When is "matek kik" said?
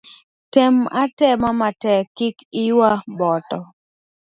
1.59-2.37